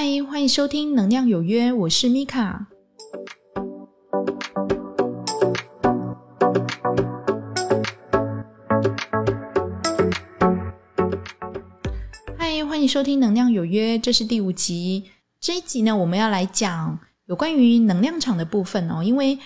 [0.00, 2.68] 嗨，欢迎收听《能量有约》，我是米卡。
[12.38, 15.10] 嗨，欢迎收听《能量有约》，这是第五集。
[15.40, 19.02] 这一集呢，我们要来讲有关于能量场的部分哦。
[19.02, 19.36] 因为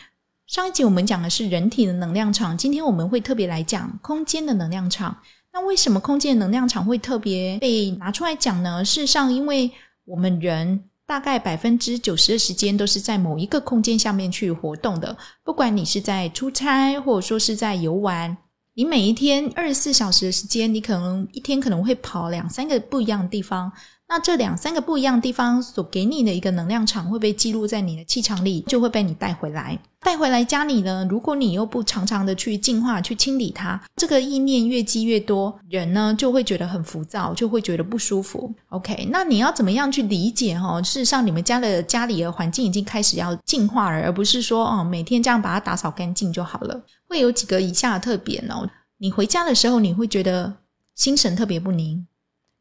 [0.46, 5.16] 上一集我们讲的是人体的能量场，今天我们会特别来讲空间的能量场。
[5.54, 8.84] 那为什么空间能量场会特别被拿出来讲呢？
[8.84, 9.70] 事实上，因为
[10.04, 18.36] 我们人大概百分之九十的时间都是在某一个空间下面去活动的，不管你是在出差，或者说是在游玩，
[18.74, 23.70] 你每一天二十四小时的时间，你可能一天可能会跑两三个不一样的地方。
[24.14, 29.78] 那这两三个不一样的地方所给你的一个能量场会被记录在你的气场里，就会被你带回来。
[30.00, 38.54] 带回来家里呢，如果你又不常常的去净化、去清理它，这个意念越积越多，人呢就会觉得很浮躁，就会觉得不舒服。
[38.68, 40.82] OK，那你要怎么样去理解哈？
[40.82, 46.78] 事实上，你们家的家里的环境已经开始要净化了，而不是说哦每天这样把它打扫干净就好了。
[47.08, 48.68] 会有几个以下的特点哦。
[48.98, 50.52] 你回家的时候，你会觉得
[50.94, 52.06] 心神特别不宁，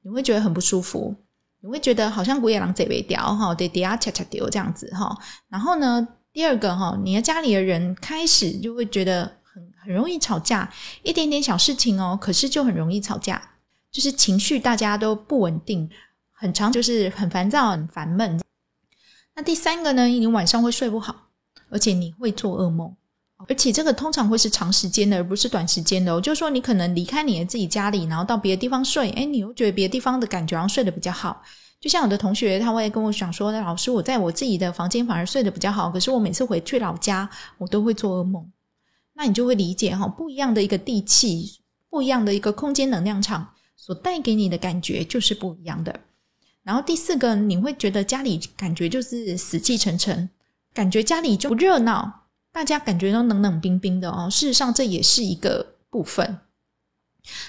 [0.03, 1.13] 你会觉得很不舒服。
[1.63, 5.15] 你会觉得好像古野狼贼尾雕哈，得底下恰恰丢这样子哈。
[5.47, 10.67] 然后呢，第二个哈，你的家里的人开始就会觉得很很容易吵架，
[11.03, 13.39] 一点点小事情哦，可是就很容易吵架，
[13.91, 15.87] 就是情绪大家都不稳定，
[16.31, 18.41] 很长就是很烦躁、很烦闷。
[19.35, 21.29] 那第三个呢，你晚上会睡不好，
[21.69, 22.95] 而且你会做噩梦。
[23.47, 26.13] 而且这个通常会是长时间的，而不是短时间的。
[26.13, 31.41] 我就说你可能离开你的自己家里，然后到别的地方睡，哎，你又觉得别的地方的感觉好像睡得比较好。
[31.79, 38.51] 就像有的同学他会跟我讲说：“老师，我在我自己的房间反而睡得比较好，可是我每次回去老家，我都会做噩梦。”
[39.13, 45.99] 那你就会理解哈，不一样的一个地气，不一样的一个空间能量场所带给你的感觉就是不一样的。
[46.63, 50.29] 然后第四个，你会觉得家里感觉就是死气沉沉，
[50.73, 52.20] 感觉家里就不热闹。
[52.53, 56.39] 大家感觉都冷冷冰冰的哦，事实上这也是一个部分。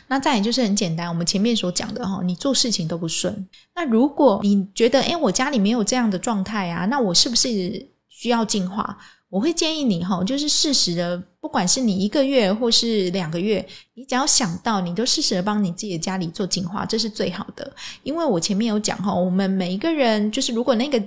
[0.06, 3.48] 那再也就是很简单，我们前面所讲的哈，你做事情都不顺。
[3.74, 8.96] 那如果你觉得，哎，我家里没有这样的状态啊，那我是不是需要净化？
[9.30, 17.74] 我会建议你哈，就是适时的，不管是你一个月或是两个月，你只要想到，你都适时的帮你自己的家里做净化，这是最好的。
[18.02, 21.02] 因为我前面有讲哈，我们每一个人，就是如果那个。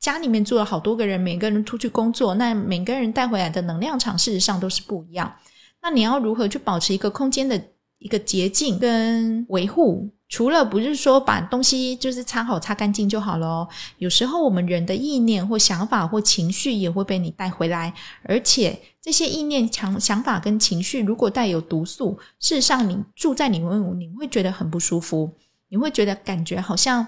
[0.00, 5.36] 家里面住了好多个人，每个人出去工作，那每个人带回来的能量场事实上都是不一样。
[5.82, 7.62] 那你要如何去保持一个空间的
[7.98, 10.10] 一个洁净跟维护？
[10.28, 13.68] 除了不是说把东西就是擦好擦干净就好了，
[13.98, 25.32] 有时候我们人的意念或想法或情绪也会被你带回来，而且这些意念、强想法跟情绪如果带有毒素，事实上你住在里面，你会觉得很不舒服，
[25.68, 27.06] 你会觉得感觉好像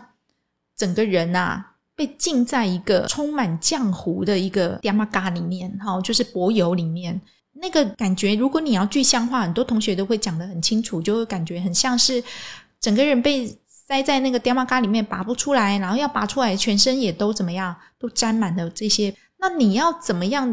[0.77, 1.67] 整个人呐。
[2.03, 7.21] 被浸在一个充满浆糊的一个嗲玛嘎里面，哈，就是柏油里面，
[7.53, 12.21] 那个感觉，如果你要具象化，很多同学都会讲得很清楚，就会感觉很像是
[12.81, 19.15] 整个人被塞在那个嗲玛嘎里面拔不出来，然后要拔出来，全身也都怎么样，都沾满了这些。
[19.39, 20.49] 那你要怎么样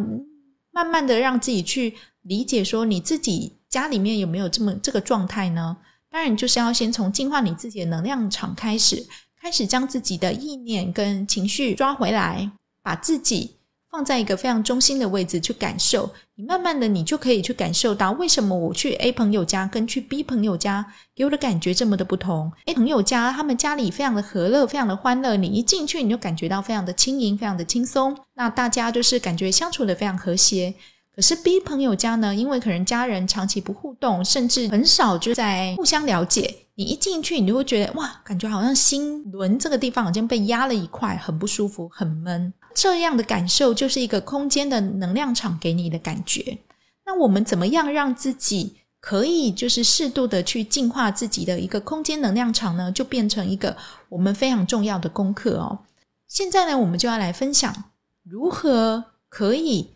[0.72, 5.76] 慢慢的让自己去理解，说你自己家里面有没有这么这个状态呢？
[6.12, 9.04] 当然，就是要先从净化你自己的能量场开始。
[9.42, 12.52] 开始将自己的意念跟情绪抓回来，
[12.84, 13.56] 把自己
[13.90, 16.12] 放在一个非常中心的位置去感受。
[16.36, 20.86] 你慢慢的，你就可以去感受到为什么我去 A 朋友家跟去 B 朋友家
[21.16, 22.52] 给我的感觉这么的不同。
[22.66, 28.16] A 朋友家他们家里非常的和乐，非常的欢乐，你一进去你就感觉到非常的轻盈，非常的轻松。
[28.36, 30.74] 那大家就是感觉相处的非常和谐。
[31.20, 36.56] 可是 B 朋友家呢，因为可能家人长期不互动，甚至很少就在互相了解。
[36.76, 42.54] 你一进去，你就会觉得哇，感觉好像心轮这个地方好像被压了一块，很不舒服，很闷。
[42.74, 46.58] 这样的感受就是一个空间的能量场给你的感觉。
[47.06, 52.90] 那我们怎么样让自己可以就是适度的去净化自己的一个空间能量场呢？
[52.90, 53.76] 就变成一个
[54.08, 55.80] 我们非常重要的功课哦。
[56.30, 57.76] 现在呢，我们就要来分享
[58.24, 59.90] 如何可以。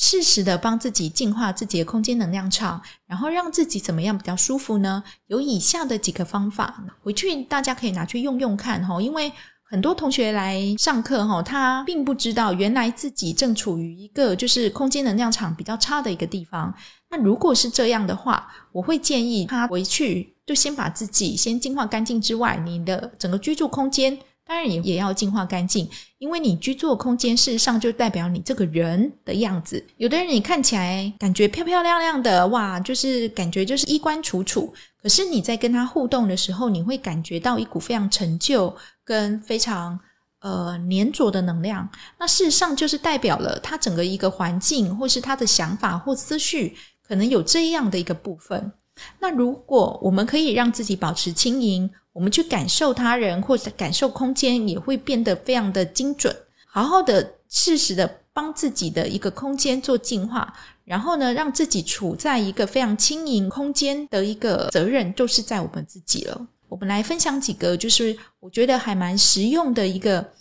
[0.00, 5.02] 适时的帮自己净化自己的空间能量场，然后让自己怎么样比较舒服呢？
[5.26, 9.02] 有以下的几个方法，回去大家可以拿去用用看哈。
[9.02, 9.32] 因为
[9.64, 16.72] 很多同学来上课哈，他并不知道原来自己正处于一个就是空间能量场比较差的一个地方。
[17.10, 24.16] 那如果是这样的话，我会建议他回去就先把自己先净化干净之外，你的整个居住空间。
[24.48, 25.86] 当然也也要净化干净，
[26.16, 29.84] 因为你居住的空间事实上就代表你这个人的样子。
[29.98, 34.72] 有的人你看起来感觉漂漂亮亮的，哇，就是感觉就是衣冠楚楚。
[35.02, 38.74] 可是你在跟他互动的时候，你会感觉到一股非常陈旧
[39.04, 40.00] 跟非常
[40.40, 41.86] 呃粘着的能量，
[42.18, 46.74] 那事实上就是代表了他整个一个环境，或是他的想法或思绪，
[47.06, 48.72] 可能有这样的一个部分。
[49.20, 56.34] 那如果我们可以让自己保持轻盈，我们去感受他人或者感受空间，也会变得非常的精准，
[56.66, 60.52] 好好的适时的帮自己的一个空间做净化，
[60.84, 66.48] 然后呢，让自己处在一个非常轻盈空间的一个责任，就是在我们自己了。
[66.68, 70.32] 我们来分享几个，就是我觉得还蛮实用的一个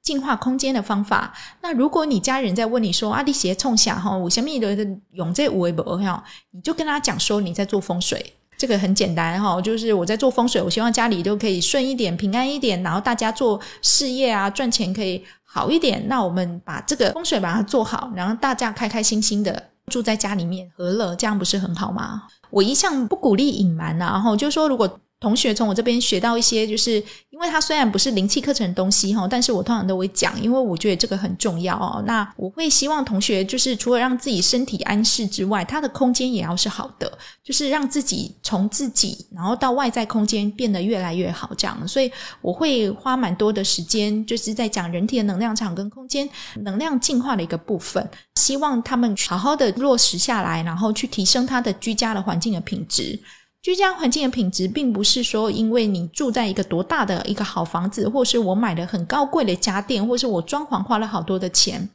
[0.00, 1.34] 净化空间的方法。
[1.60, 8.32] 那如果你家人在问你说：“阿弟鞋冲下哈，我下面的用这五维不哈？”你就跟他讲说你在做风水，
[8.62, 16.00] 这个很简单哈，就是我在做风水，我希望家里都可以顺一点、平安一点，然后大家做事业啊、赚钱可以好一点。
[16.06, 22.22] 那我们把这个风水把它做好，然后大家开开心心的住在家里面，和乐，这样不是很好吗？
[22.50, 25.00] 我一向不鼓励隐瞒呐，然后就是说如果。
[25.22, 26.94] 同学从我这边学到一些，就是
[27.30, 32.02] 因为它虽然不是灵气课程的东西哈，但是我通常都会讲，因为我觉得这个很重要哦。
[32.04, 41.86] 那我会希望同学就是除了让自己身体安适之外，他的空间也要是好的，就是让自己从自己然后到外在空间变得越来越好这样。
[41.86, 42.10] 所以
[42.40, 46.28] 我会花蛮多的时间，就是在讲人体的能量场跟空间
[46.62, 48.04] 能量进化的一个部分，
[48.34, 53.16] 希望他们好好的落实下来，然后去提升他的居家的环境的品质。
[53.62, 61.88] 居家环境的品质，并不是说因为你住在一个多大的一个好房子，或是我买了很高贵的家电，或是我装潢花了好多的钱，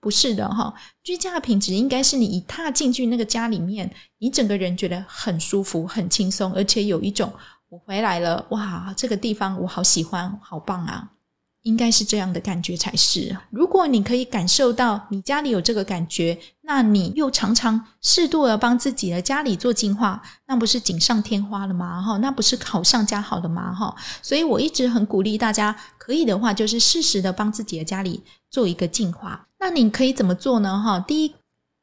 [0.00, 0.72] 不是的哈。
[1.02, 7.30] 居家的品质应该是你一踏进去那个家里面，你整个人觉得很舒服、很轻松，而且有一种
[7.68, 11.10] 我回来了，哇，这个地方我好喜欢，好棒啊。
[11.62, 13.36] 应该是这样的感觉才是。
[13.50, 22.00] 如果你可以感受到你家里有这个感觉，那你又常常适度的帮自己的家里做净化，那不是锦上添花了吗？
[22.00, 23.74] 哈，那不是好上加好的吗？
[23.74, 29.48] 哈，所以我一直很鼓励大家，可以的话就是适时的帮自己的家里做一个净化。
[29.58, 30.80] 那你可以怎么做呢？
[30.80, 31.34] 哈，第一，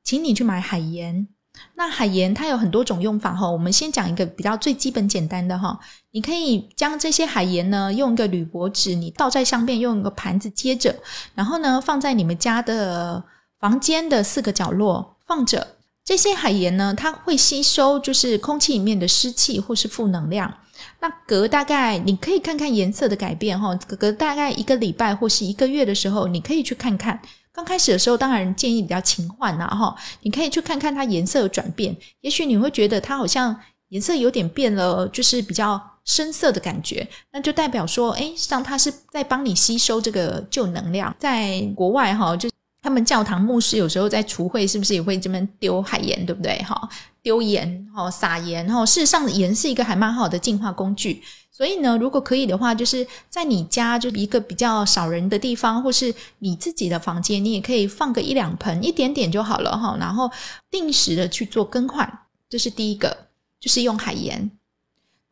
[0.04, 1.28] 请你去买海盐。
[1.76, 5.80] 那海盐它有很多种用法哈，我们先讲一个比较最基本简单的哈，
[6.12, 10.96] 你可以将这些海盐呢用一个铝箔纸，你倒在上面，用一个盘子接着，
[11.36, 13.24] 然后呢放在你们家的
[13.60, 15.76] 房间的四个角落放着。
[16.04, 20.54] 这些海盐呢，它会吸收就是空气里面的湿气或是负能量。
[21.02, 27.20] 那隔大概你可以看看颜色的改变哈，隔大概一个礼拜或是一个月的时候，你可以去看看。
[27.58, 33.60] 刚开始的时候，当然建议比较勤换呐，哈，你可以去看看它颜色的转变，也许你会觉得它好像
[33.90, 41.16] 颜色有点变了，就是比较深色的感觉，那就代表说，哎，像它是在帮你吸收这个旧能量。
[41.18, 42.48] 在国外哈，就
[42.88, 46.58] 他们教堂牧师有时候在除秽，是不是也会这么丢海盐，对不对？
[46.64, 46.90] 哈，
[47.22, 51.22] 丢盐，哈，撒盐，哈，事实上盐是一个还蛮好的净化工具。
[51.52, 59.98] 所以呢，如果可以的话，就是在你家就一个比较少人的地方，或是你自己的房间，你也可以放个一两盆，一点点就好了哈。
[60.00, 60.32] 然后
[60.72, 62.20] 定时的去做更换，
[62.50, 63.28] 这是第一个，
[63.60, 64.50] 就是用海盐。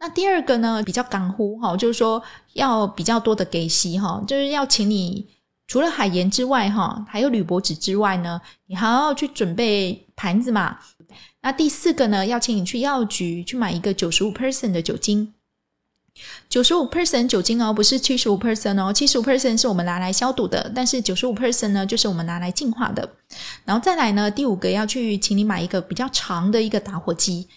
[0.01, 5.25] 那第二个呢，比较干乎哈，就是说要比较多的给息哈，就是要请你
[5.67, 10.77] 除了海盐之外哈，还有铝箔纸之外呢，你还要去准备盘子嘛。
[11.41, 15.33] 那第四个呢，要请你去药局去买一个九十五 percent 的酒精。
[16.47, 23.07] 九十五 percent 酒精哦，不是七十五 percent 哦，七十五 percent 是我们拿来消毒的，但是九十五 percent 呢，就是我们拿来净化的。
[23.65, 27.49] 然后再来呢，第五个要去，请你买一个比较长的一个打火机，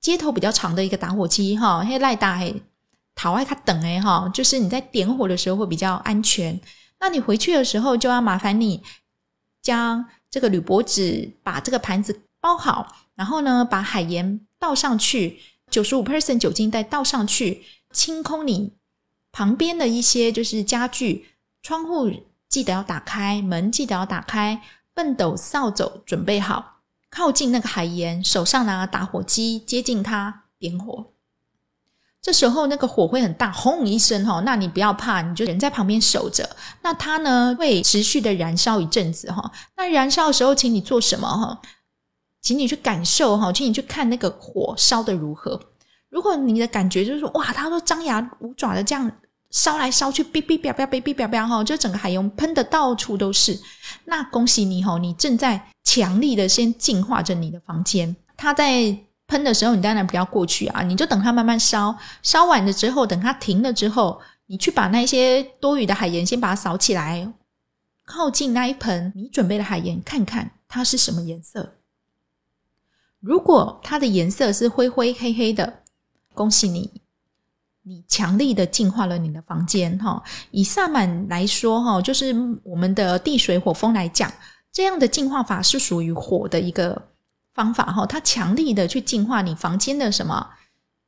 [0.00, 2.62] 接头比较长的一个打火机哈，嘿赖大嘿，
[3.16, 6.60] 讨爱它等哎哈，就是你在点火的时候会比较安全。
[7.04, 8.82] 那你回去的时候就要麻烦你
[9.60, 17.62] 将这个铝箔纸把这个盘子包好，然后呢把海盐倒上去，九十五 percent 酒精再倒上去。
[17.92, 18.72] 清空你
[19.30, 21.26] 旁边的一些就是家具，
[21.62, 22.10] 窗户
[22.48, 24.62] 记得要打开，门记得要打开，
[24.94, 26.80] 畚斗、扫帚准备好，
[27.10, 31.12] 靠近那个海盐，手上拿打火机接近它，点火。
[32.24, 36.48] 这时候那个火会很大，轰一声哈，那你不要怕，你就人在旁边守着。
[36.80, 39.52] 那它呢会持续的燃烧一阵子哈。
[39.76, 41.60] 那燃烧的时候，请你做什么哈？
[42.40, 45.60] 请你去感受哈，请你去看那个火烧的如何。
[46.08, 49.12] 如果你的感觉就是说哇，它都张牙舞爪的这样
[49.50, 53.60] 烧来烧去，哔哔哔，哔哔哈，就整个海洋喷的到处都是。
[54.06, 58.16] 那恭喜你哈，你正在强力的先净化着你的房间。
[58.34, 58.96] 它在。
[59.34, 67.32] 喷的时候，你当然不要过去啊，你就等它慢慢烧，烧完了之后，等它停了之后，你去把那些多余的海盐先把它扫起来，
[68.04, 71.74] 靠近那一盆你准备的海盐，看看它是什么颜色。
[73.18, 75.80] 如果它的颜色是灰灰黑黑的。
[76.36, 76.90] 恭喜你，
[77.82, 80.20] 你强力的净化了你的房间哈。
[80.50, 84.32] 以萨满来说哈，就是我们的地水火风来讲，
[84.72, 87.00] 这样的净化法是属于火的一个
[87.54, 88.04] 方法哈。
[88.04, 90.50] 它强力的去净化你房间的什么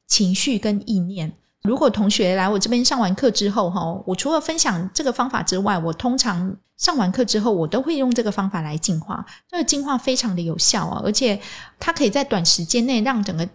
[0.06, 1.32] 情绪跟意念。
[1.62, 9.26] 如果同学来我这边上完课之后哈，我除了分享这个方法之外，我通常上完课之后，我都会用这个方法来净化。
[9.50, 11.40] 这个净化非常的有效啊，而且
[11.78, 13.48] 它可以在短时间内让整个。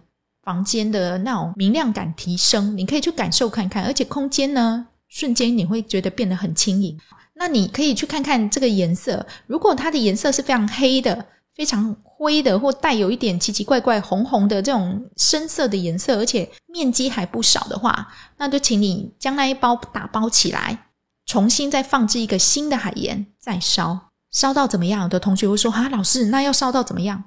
[0.44, 6.98] 房间的那种明亮感提升，你可以去感受看看，而且空间呢，瞬间你会觉得变得很轻盈。
[7.34, 20.86] 那你可以去看看这个颜色，如果它的颜色是非常黑的、非常灰的，或带有一点奇奇怪怪红红的这种深色的颜色，而且面积还不少的话，那就请你将那一包打包起来，
[21.26, 25.02] 重新再放置一个新的海盐，再烧，烧到怎么样？
[25.02, 27.24] 有的同学会说：“啊，老师，那要烧到怎么样？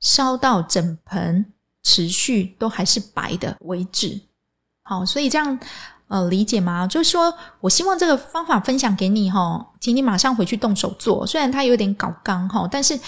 [0.00, 4.20] 烧到整盆。”持续都还是白的为止，
[4.82, 5.58] 好，所以这样
[6.10, 6.86] 呃理解吗？
[6.86, 11.26] 就是说我希望这个方法分享给你哈，请你马上回去动手做。
[11.26, 12.98] 虽然它有点搞刚哈，但是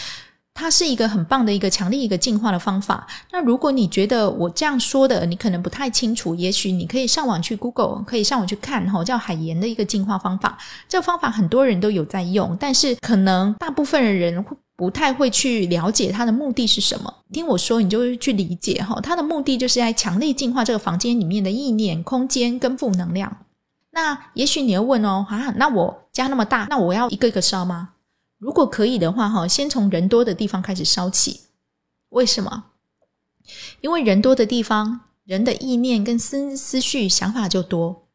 [0.54, 3.06] 它是一个很棒的一个强力一个进化的方法。
[3.30, 10.56] 那如果你觉得我这样说的你可能不太清楚，也许你可以上网去 Google，可以上网去看哈，叫海盐的一个进化方法。
[10.88, 14.44] 这个方法很多人都有在用，但是可能大部分的人。
[14.82, 19.00] 不太会去了解它的目的是什么，听我说，你就会去理解哈。
[19.00, 23.44] 它的目的就是在强力净化这个房间里面的意念、空间跟负能量。
[23.92, 27.90] 那也许你要问哦，啊，那我家那么大，那我要一个一个烧吗？
[28.38, 31.42] 如果可以的话，哈，先从人多的地方开始烧起。
[32.08, 32.64] 为什么？
[33.82, 38.08] 因为人多的地方，人的意念跟思思绪、想法就多。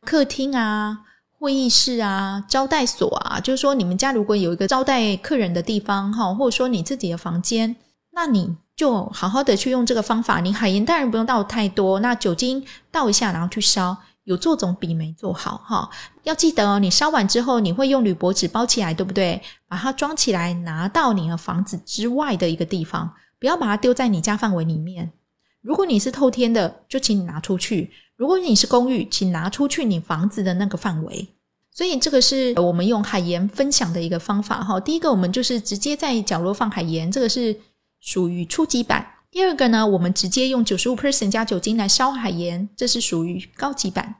[0.00, 1.02] 客厅啊。
[1.44, 7.76] 会议室啊，招待所啊，就是说你们家如果有一个招待客人的地方哈，或者说你自己的房间，
[8.12, 10.40] 那你就好好的去用这个方法。
[10.40, 15.90] 你海盐当然不用倒太多，那酒精倒一下，然后去烧，有做总比没做好哈。
[16.22, 19.42] 要记得哦，你烧完之后，你会用铝箔纸包起来，对不对？
[19.68, 25.12] 把它装起来，拿到你的房子之外的一个地方，不要把它丢在你家范围里面。
[25.60, 31.28] 如果你是透天的，就请你拿出去；如果你是公寓，请拿出去你房子的那个范围。
[31.72, 34.78] 所以这个是我们用海盐分享的一个方法哈。
[34.78, 37.58] 第一个，我们就是直接在角落放海盐，这个是
[38.00, 39.04] 属于初级版。
[39.28, 44.14] 第二个呢，我们直接用九十五 percent 加酒精来烧海盐，这是属于高级版。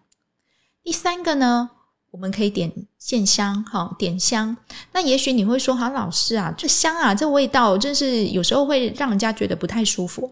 [0.83, 1.71] 第三个呢，
[2.11, 4.57] 我们可以点线香，哈，点香。
[4.91, 10.29] 那也许你会说，哈老师啊，这香啊，这味道真是有时候会让人家觉得不太舒服。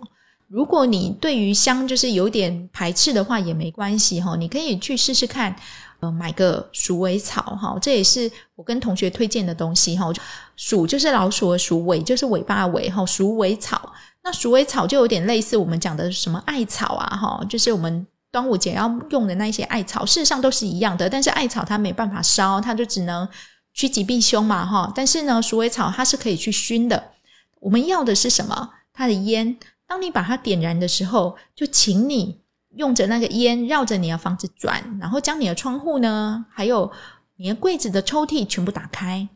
[0.53, 5.57] 如果你对于香就是有点排斥的话，也没关系哈，你可以去试试看。
[6.01, 10.13] 呃，买个鼠尾草哈，这也是我跟同学推荐的东西哈。
[10.57, 13.07] 鼠就是老鼠的鼠，尾就是尾巴的尾哈。
[13.07, 13.93] 鼠尾草，
[14.25, 21.09] 那鼠尾草就有点类似我们讲的什么艾草啊哈，就是我们端午节要用的那些艾草，事实上都是一样的。
[21.09, 23.27] 但是艾草它没办法烧，它就只能
[23.73, 24.93] 趋吉避凶嘛哈。
[24.95, 27.13] 但是呢，鼠尾草它是可以去熏的。
[27.61, 28.71] 我们要的是什么？
[28.93, 29.57] 它的烟。
[29.93, 32.41] 当你把它点燃的时候，就请你。
[32.77, 36.91] 用着那个烟绕着你的房子转，然后将你的窗户呢，还有
[37.37, 39.29] 你的柜子的抽屉全部打开，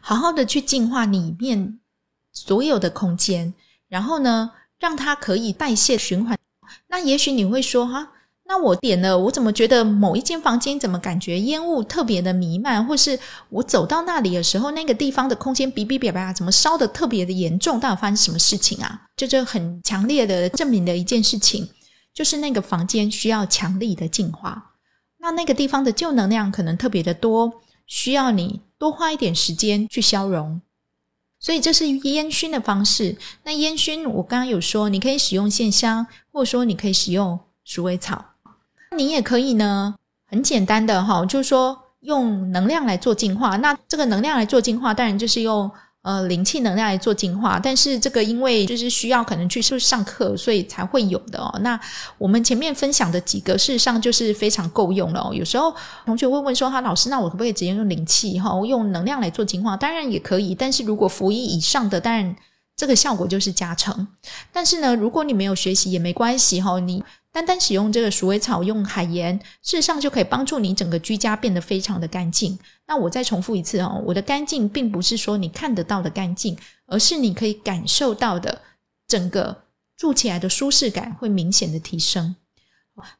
[0.00, 1.78] 好好的去净化里面
[2.32, 3.54] 所有的空间，
[3.86, 4.50] 然后呢，
[4.80, 6.36] 让它可以代谢循环。
[6.88, 8.10] 那也许你会说哈，
[8.50, 13.16] 那我点了，我怎么觉得某一间房间怎么感觉烟雾特别的弥漫，或是
[13.48, 17.78] 我走到那里的时候，那个地方的空间比比比比怎么烧的特别的严重？
[17.78, 19.02] 到底发生什么事情啊？
[19.16, 21.68] 就这很强烈的证明的一件事情。
[22.12, 24.72] 就是那个房间需要强力的净化，
[25.20, 27.52] 那那个地方的旧能量可能特别的多，
[27.86, 30.60] 需要你多花一点时间去消融。
[31.38, 33.16] 所以这是烟熏的方式。
[33.44, 38.29] 那烟熏我刚刚有说，你可以使用线香，或者说你可以使用鼠尾草。
[38.96, 39.94] 你也可以呢，
[40.26, 43.56] 很简单的哈，就是说用能量来做净化。
[43.56, 45.70] 那这个能量来做净化，当然就是用。
[46.02, 51.54] 呃，灵气能量来做净化，但是这个因为就是需要可能去是上课，所以才会有的哦。
[51.60, 51.78] 那
[52.16, 55.34] 我们前面分享的几个，事实上就是非常够用了哦。
[55.34, 55.74] 有时候
[56.06, 62.34] 同学会问说：“哈，老师，那我可不可以直接用灵气哈，用能量来做净化？”当然也可以，但是如果服役以上的，当然
[62.74, 64.08] 这个效果就是加成。
[64.50, 67.04] 但是呢，如果你没有学习也没关系哈，你。
[67.32, 72.58] 单单使用这个鼠尾草，用海盐，事实上就可以帮助你整个居家变得非常的干净。
[72.88, 78.62] 那我再重复一次哦，我的干净并不是说你看得到的干净，而是你可以感受到的
[79.06, 79.62] 整个
[79.96, 82.34] 住起来的舒适感会明显的提升。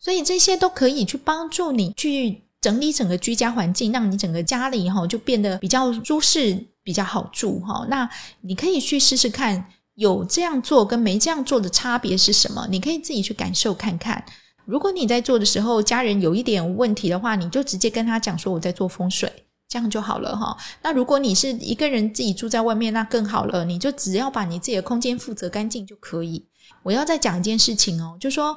[0.01, 7.87] 所以这些都可以去帮助你去整理整个居家环境，让你整个家里哈就变得比较舒适、比较好住哈。
[7.89, 9.73] 那你可以去试试看。
[10.01, 12.67] 有这样做跟没这样做的差别是什么？
[12.71, 14.25] 你可以自己去感受看看。
[14.65, 19.31] 如果你在做的时候，家人有一点问题的话，你就直接跟他讲说我在做风水，
[19.69, 20.57] 这样就好了哈。
[20.81, 26.47] 那如果你是一个人自己住在外面，那更好了，你就只要把你自己的空间负责干净就可以。
[26.83, 28.57] 我要再讲一件事情哦，就说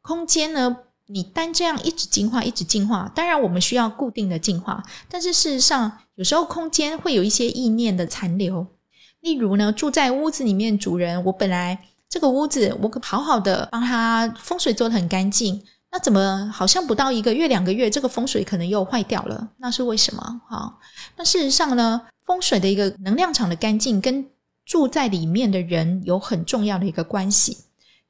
[0.00, 0.76] 空间呢，
[1.08, 8.64] 你单这样一直净化，一直净化，当然我们需要固定的净化，但是事实上有时候空间会有一些意念的残留。
[9.24, 11.78] 例如呢，住在屋子里面，主人我本来
[12.10, 19.48] 这个屋子我好好的帮他风水做的很干净，那怎么好像不到一个月、两个月，这个风水可能又坏掉了？
[19.56, 20.42] 那是为什么？
[20.46, 20.78] 好，
[21.16, 24.26] 那事实上呢，风水的一个能量场的干净跟
[24.66, 27.56] 住在里面的人有很重要的一个关系。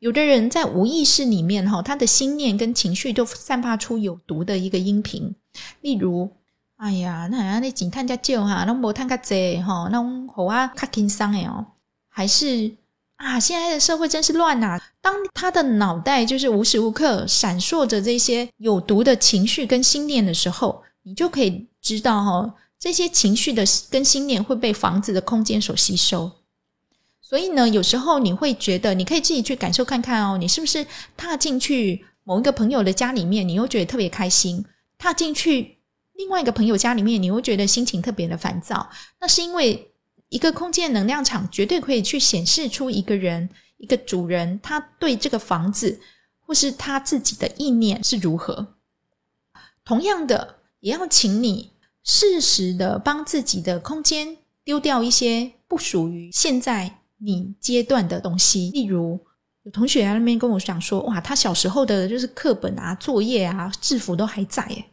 [0.01, 5.37] 有的人在无意识里面哈，他的心念跟情绪都散发出有毒的一个音频，
[5.81, 6.33] 例如。
[6.77, 10.03] 哎呀，那好像你钱赚较少哈，那无赚较济哈，那
[10.35, 11.65] 好啊，较轻松诶哦。
[12.09, 12.71] 还是
[13.17, 14.79] 啊，现在的社会真是乱呐！
[15.01, 26.31] 当他的脑袋就是无时无刻闪烁着这些有毒的情绪跟心念的时候，你就可以知道哈，这些情绪的跟心念会被房子的空间所吸收。
[27.23, 30.85] 所以呢，有时候你会觉得，你可以自己去感受看看哦，你是不是
[31.17, 34.65] 踏进去某一个朋友的家里面，你又觉得特别开心，
[34.99, 35.79] 踏进去。
[36.15, 38.89] 另外一个朋友家里面，你会觉得心情特别的烦躁，
[39.21, 39.93] 那是因为
[40.29, 46.01] 一个空间能量场绝对可以去显示出一个人、一个主人他对这个房子
[46.41, 48.75] 或是他自己的意念是如何。
[49.85, 59.21] 同样的，也要请你适时的帮自己的空间丢掉一些不属于现在你阶段的东西，例如
[59.65, 64.85] 有同学在那边跟我讲说，哇，他小时候的就是课本啊、作业啊、制服都还在诶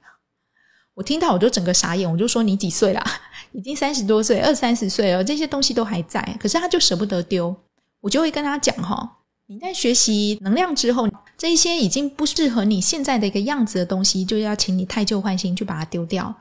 [0.94, 3.04] 我听到我就整个傻眼，我就说你几岁啦？
[3.54, 7.56] 已经三十多岁，二三十岁了，这些东西都还在，可是他就舍不得丢。
[8.02, 11.08] 我就会跟他讲哈，你在学习能量之后，
[11.38, 16.34] 这一些已经不适合你现在的一个样子的东西，就要请你太旧换新，去把它丢掉。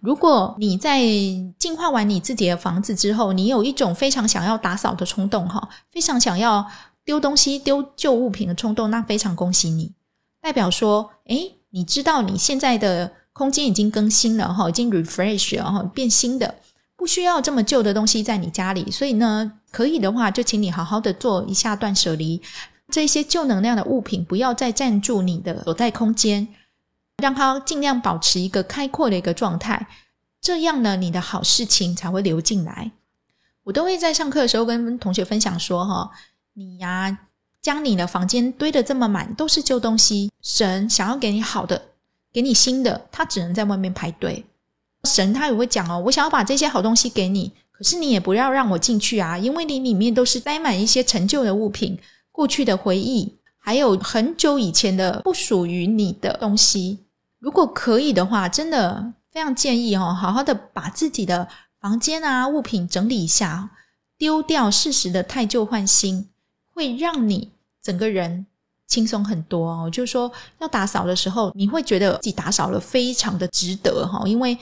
[0.00, 1.00] 如果你在
[1.58, 6.66] 净化完你自己的房子之后，你有一种非常想要打扫的冲动哈，非常想要
[7.04, 9.92] 丢东西、丢旧物品的冲动，那非常恭喜你，
[10.40, 13.12] 代表说，诶，你知道你现在的。
[13.38, 16.56] 空间已经更新了哈，已经 refresh 了哈，变新的，
[16.96, 18.90] 不需要这么旧的东西在你家里。
[18.90, 22.42] 所以呢，可以的话，就请你好好的做一下断舍离，
[22.88, 26.48] 这些旧能量的物品不要再占住你的所在空间，
[27.22, 29.86] 让它尽量保持一个开阔的一个状态。
[30.40, 32.90] 这样呢，你的好事情才会流进来。
[33.62, 36.10] 我都会在上课的时候跟同学分享说哈，
[36.54, 37.16] 你呀，
[37.62, 41.87] 将你的房间堆得这么满，都是旧东西，神想要给你好的。
[42.38, 44.44] 给你新的，他只能在外面排队。
[45.02, 51.98] 神他也会讲哦，我想要把这些好东西给你，可是你也不要让我进去啊，因为你里面都是塞满一些陈旧的物品、
[52.30, 57.00] 过去的回忆，还有很久以前的不属于你的东西。
[57.40, 61.48] 如果可以的话，真的非常建议哦，好好的把自己的
[61.80, 63.70] 房间啊物品整理一下，
[64.16, 66.28] 丢掉适时的太旧换新，
[66.72, 67.50] 会让你
[67.82, 68.46] 整个人。
[68.88, 74.56] 轻松很多哦，就是说要打扫的时候，你会觉得自己打扫了非常的值得哈，因为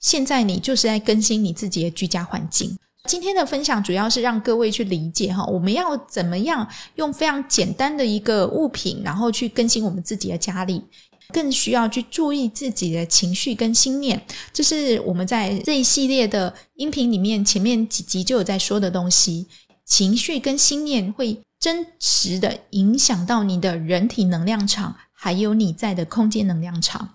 [0.00, 2.76] 现在你就是在更新你自己的居家环境。
[3.08, 10.82] 今天的分享主要是让各位去理解哈，我们要怎么样用非常简单的一个物品，然后去更新我们自己的家里，
[11.32, 14.24] 更需要去注意自己的情绪跟心念。
[14.52, 19.46] 这是我们在这一系列的音频里面前面几集就有在说的东西，
[19.84, 21.38] 情绪跟心念会。
[21.62, 27.10] 真实的影响到你的人体能量场，还有你在的空间能量场。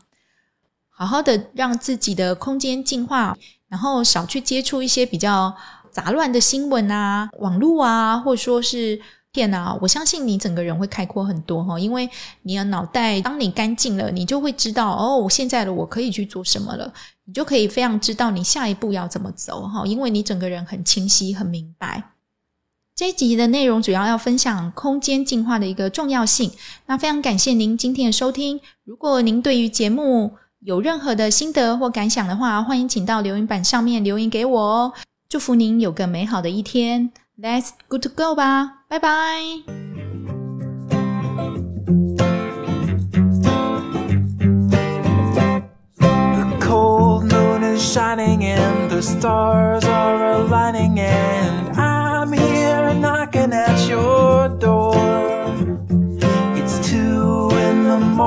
[0.90, 5.54] 好好的让自己的空间净化，然后少去接触一些比较
[5.92, 8.98] 杂乱的新闻啊、网络啊，或者说是
[9.34, 9.78] 片啊。
[9.82, 12.10] 我相信你整个人会开阔很多哈，因为
[12.44, 16.94] 你的脑袋，当你干净了，你就会知道哦，我现在的我可以去做什么了，
[17.26, 22.02] 你就可以非常知道你下一步要怎么走哈，因为你整个人很清晰、很明白。
[22.98, 26.52] 这一集的内容主要要分享空间净化的一个重要性。
[26.88, 28.60] 那非常感谢您今天的收听。
[28.86, 30.32] 如果您对于节目
[30.62, 34.94] 有任何的心得或感想的话，欢迎请到留言板上面留言给我哦。
[35.30, 37.12] 祝福您有个美好的一天。
[37.40, 39.44] Let's good to go 吧，拜拜。
[50.98, 51.67] knocking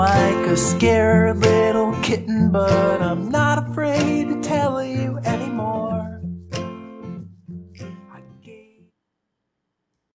[0.00, 1.34] like a scare